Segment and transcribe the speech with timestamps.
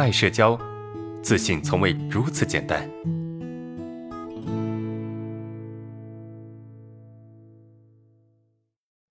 [0.00, 0.58] 爱社交，
[1.20, 2.90] 自信从未如此简单。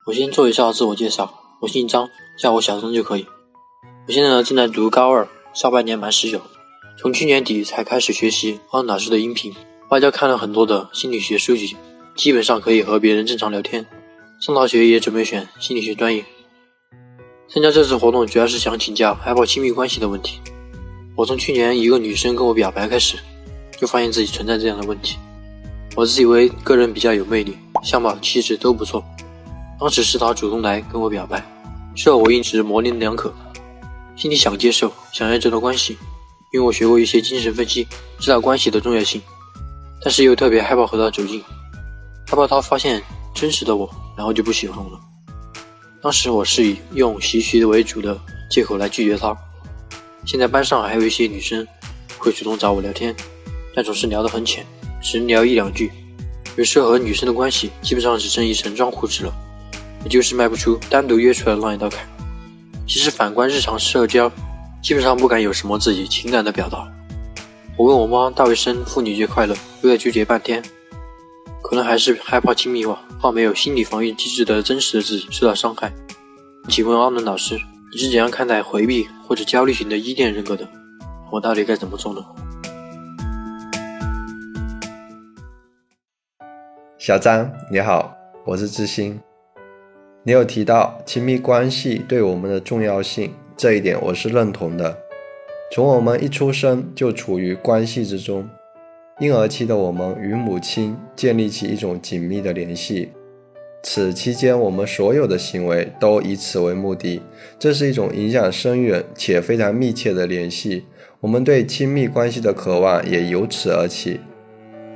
[0.07, 1.31] 我先做一下自我介绍，
[1.62, 3.28] 我姓张，叫我小张就可以。
[4.07, 6.42] 我现在呢正在读高二，上半年满十九，
[6.97, 9.53] 从去年底才开始学习汪老师的音频，
[9.92, 11.78] 外加看了很多的心理学书籍，
[12.15, 13.85] 基本上可以和别人正常聊天。
[14.42, 16.26] 上大学也准备选心理学专业。
[17.48, 20.40] 参加这次活动主要是想请教害怕亲密关系的问题。
[21.20, 23.20] 我从去年一个女生跟我表白开始，
[23.77, 25.17] 就发现自己存在这样的问题。
[25.93, 29.03] 我自以为个人比较有魅力，相貌气质都不错。
[29.77, 31.43] 当时是她主动来跟我表白，
[31.93, 33.34] 之后我一直模棱两可，
[34.16, 35.98] 心里想接受，想要这段关系，
[36.53, 37.85] 因为我学过一些精神分析，
[38.17, 39.21] 知道关系的重要性，
[40.01, 41.43] 但是又特别害怕和她走近，
[42.27, 44.99] 害怕她发现真实的我，然后就不喜欢我了。
[46.01, 48.17] 当时我是以用习学为主的
[48.49, 49.38] 借口来拒绝她。
[50.29, 51.67] 现在班上还有一些女生
[52.19, 53.15] 会主动找我聊天，
[53.73, 54.63] 但总是聊得很浅，
[55.01, 55.91] 只聊一两句，
[56.55, 59.34] 有时候和女生的关系基本上只剩一层窗户纸了。
[60.04, 62.07] 也就是迈不出单独约出来的那一道坎。
[62.85, 64.31] 其实反观日常社交，
[64.84, 66.88] 基本上不敢有什么自己情感的表达。
[67.76, 70.61] 我问我妈大卫生妇女节快乐，又在纠结半天，
[71.64, 75.92] 可能还是害怕亲密化，怕没有心理防御机制的真实的自己受到伤害。
[76.67, 77.59] 请问阿伦老师，
[77.92, 80.68] 你是怎样看待回避或者焦虑型的依恋人格的？
[81.32, 82.23] 我到底该怎么做呢？
[87.00, 89.20] 小张你好，我是知心。
[90.22, 94.95] 你有提到亲密关系对我们的重要性，这一点我是认同的。
[95.72, 98.48] 从我们一出生就处于关系之中，
[99.20, 103.12] 婴儿期的我们与母亲建立起一种紧密的联系，
[103.82, 107.22] 此期间我们所有的行为都以此为目的，
[107.58, 110.86] 这是一种影响深远且非常密切的联系。
[111.22, 114.20] 我们对亲密关系的渴望也由此而起。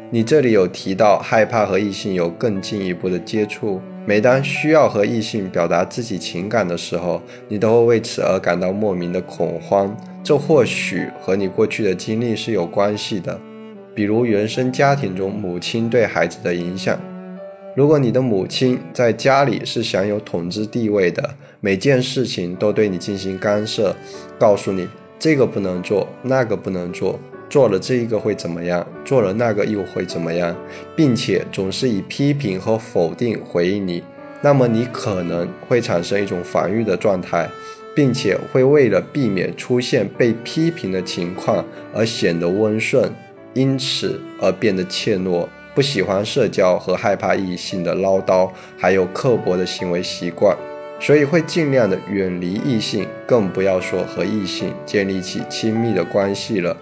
[0.10, 3.82] 你这里有提到害怕和异性有更进一步的接触。
[4.06, 9.96] 每当需要和异性表达自己情感的时候，你都会为此而感到莫名的恐慌。
[10.22, 13.40] 这或许和你过去的经历是有关系的，
[13.96, 17.00] 比如原生家庭中母亲对孩子的影响。
[17.76, 23.96] 如果你的母亲在家里是享有统治地位的，每件事情都对你进行干涉，
[24.38, 27.20] 告诉你这个不能做，那个不能做。
[27.50, 28.86] 做了这一个会怎么样？
[29.04, 30.56] 做了那个又会怎么样？
[30.96, 34.04] 并且总是以批评和否定回应你，
[34.42, 37.50] 那么你可能会产生一种防御的状态，
[37.96, 43.12] 并且会为了避免出现被批评的情况而显得温顺，
[43.56, 50.56] 因此而变得怯懦，不喜欢社交和害怕异性的唠叨，还有刻薄的行为习惯，
[51.00, 56.78] 所以会尽量的远离异性，更不要说和异性建立起亲密的关系了。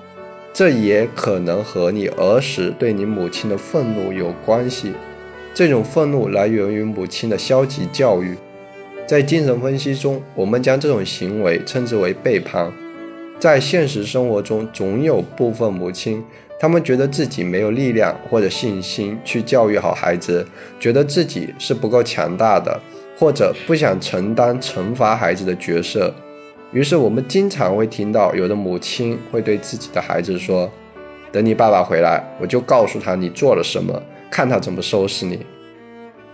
[0.54, 4.92] 这也可能和你儿时对你母亲的愤怒有关系。
[5.54, 8.36] 这种愤怒来源于母亲的消极教育。
[9.08, 12.72] 在精神分析中，我们将这种行为称之为背叛。
[13.42, 16.24] 在现实生活中，总有部分母亲，
[16.60, 20.46] 他们觉得自己没有力量或者信心去教育好孩子，
[20.80, 22.80] 觉得自己是不够强大的，
[23.18, 26.14] 或者不想承担惩罚孩子的角色。
[26.72, 30.70] 于是我们经常会听到有的母亲会对自己的孩子说
[31.34, 35.44] ：“等你爸爸回来，我就告诉他你做了什么，看他怎么收拾你。”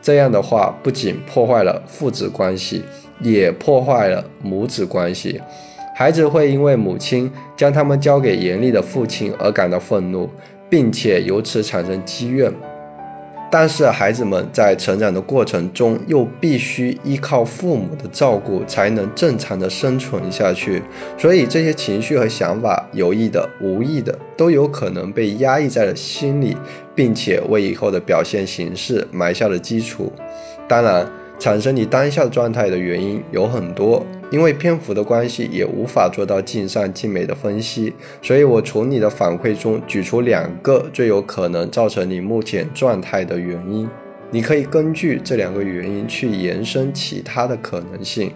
[0.04, 2.84] 这样的话不仅破坏了父子关系，
[3.22, 5.40] 也破坏了母子关系。
[6.00, 10.30] 孩子会因为母亲将他们交给严厉的父亲而感到愤怒，
[10.70, 12.54] 并且由此产生积怨。
[13.50, 20.84] 但是孩子们在成长的过程中，又必须依靠父母的照顾才能正常的生存下去，
[21.18, 26.56] 所以这些情绪和想法，有意的、无意的，都有可能被压抑在了心里，
[26.94, 30.14] 并且为以后的表现形式埋下了基础。
[30.68, 31.08] 当然。
[31.40, 43.88] 产生你当下状态的原因有很多，因为篇幅的关系，也无法做到尽善尽美的分析，所以我从你的反馈中举出两个最有可能造成你目前状态的原因，
[44.32, 48.32] 你可以根据这两个原因去延伸其他的可能性。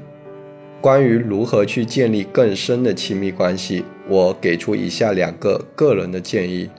[0.80, 6.70] 关于如何去建立更深的亲密关系，我给出以下两个个人的建议：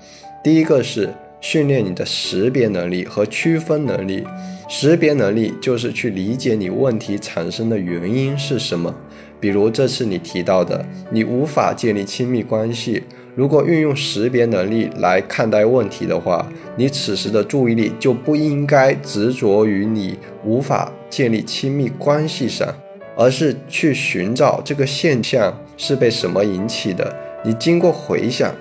[0.43, 1.09] 第一个是
[1.43, 4.25] 训练你的识别能力和区分能力。
[4.69, 8.95] 识别能力就是去理解你问题产生的原因是什么。
[9.39, 13.03] 比如这次你提到的，你无法建立亲密关系。
[13.35, 16.47] 如果运用识别能力来看待问题的话，
[16.77, 22.69] 你此时的注意力就不应该执着于你无法建立亲密关系上，
[23.17, 27.15] 而是去寻找这个现象是被什么引起的，
[27.45, 28.55] 你经过回想，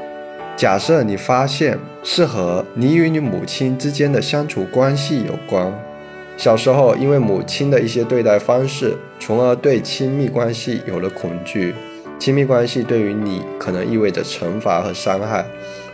[0.61, 5.73] 假设你发现是和你与你母亲之间的相处关系有关。
[6.37, 11.73] 小时候因为母亲的一些对待方式，从而对亲密关系有了恐惧。
[12.19, 15.43] 亲密关系对于你可能意味着惩罚和伤害，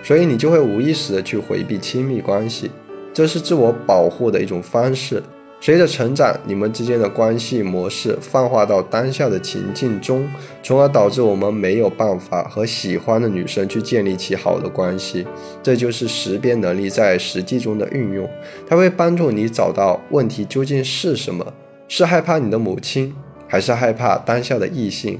[0.03, 2.69] 所以你就会无意识的去回避亲密关系，
[3.13, 5.23] 这是自我保护的一种方式。
[5.59, 10.25] 随着成长，你们之间的关系模式泛化到当下的情境中，
[10.61, 15.25] 从而导致我们没有办法和喜欢的女生去建立起好的关系。
[15.63, 18.29] 这就是识别能力在实际中的运用，
[18.67, 21.53] 它会帮助你找到问题究竟是什么：
[21.87, 23.13] 是害怕你的母亲，
[23.47, 25.19] 还是害怕当下的异性，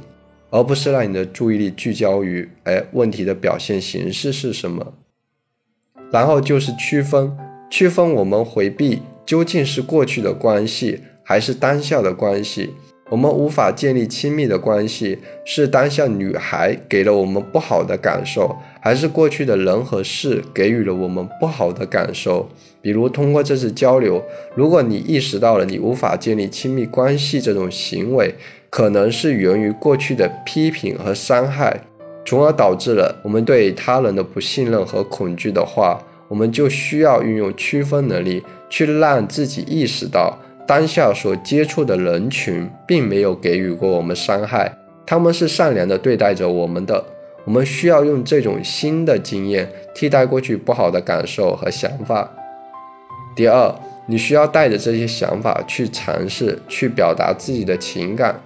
[0.52, 4.94] 而不是让你的注意力聚焦于哎问题的表现形式是什么。
[6.12, 7.36] 然后就是区分，
[7.72, 9.02] 区分我们回避。
[9.28, 12.70] 究竟是过去的关系，还是当下的关系？
[13.10, 22.48] 我们无法建立亲密的关系，是当下女孩给了我们不好的感受，还是过去的人和事给予了我们不好的感受？
[22.82, 24.24] 比如通过这次交流，
[24.56, 28.34] 如果你意识到了你无法建立亲密关系这种行为，
[28.70, 31.82] 可能是源于过去的批评和伤害，
[32.26, 38.44] 从而导致了我们对他人的不信任和恐惧的话，我们就需要运用区分能力。
[38.70, 40.38] 去让自己意识到，
[40.68, 44.72] 当下所接触的人群并没有给予过我们伤害，
[45.06, 47.04] 他们是善良的对待着我们的。
[47.46, 52.30] 我们需要用这种新的经验替代过去不好的感受和想法。
[53.38, 53.74] 第二，
[54.06, 58.38] 你需要带着这些想法去尝试去表达自己的情感。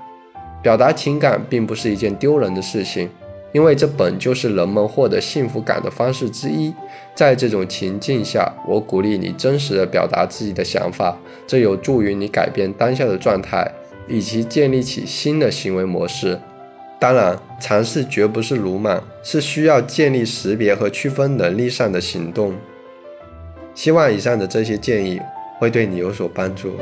[0.62, 3.10] 表达情感并不是一件丢人的事情。
[3.52, 6.74] 因为这本就是人们获得幸福感的方式之一。
[7.14, 13.70] 在这种情境下，我鼓励你真实的表达自己的想法，这有助于你改变当下的状态，
[14.08, 16.40] 以及建立起新的行为模式。
[16.98, 22.54] 当然，尝试绝不是鲁莽，是需要建立识别和区分能力上的行动。
[23.74, 25.20] 希望以上的这些建议
[25.60, 26.76] 会对你有所帮助。